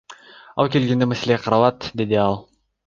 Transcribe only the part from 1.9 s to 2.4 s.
деди ал.